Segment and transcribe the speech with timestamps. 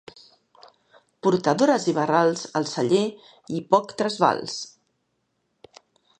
[1.27, 3.05] Portadores i barrals, al celler
[3.59, 4.59] i poc trasbals.